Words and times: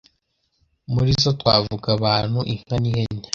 muri 0.93 1.11
zo 1.21 1.31
twavuga 1.39 1.87
abantu, 1.97 2.39
inka 2.51 2.75
n’ihene 2.81 3.25